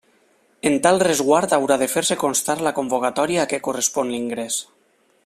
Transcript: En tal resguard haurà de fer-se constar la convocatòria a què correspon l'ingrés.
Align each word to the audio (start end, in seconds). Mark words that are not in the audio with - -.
En 0.69 0.77
tal 0.85 1.01
resguard 1.07 1.53
haurà 1.57 1.77
de 1.83 1.89
fer-se 1.91 2.17
constar 2.25 2.57
la 2.69 2.75
convocatòria 2.81 3.45
a 3.45 3.47
què 3.53 3.63
correspon 3.69 4.15
l'ingrés. 4.15 4.63